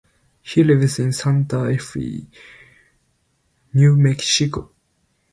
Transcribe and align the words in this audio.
He 0.41 0.63
lives 0.63 0.97
in 0.97 1.11
Santa 1.13 1.77
Fe, 1.77 2.25
New 3.73 3.95
Mexico. 3.97 4.71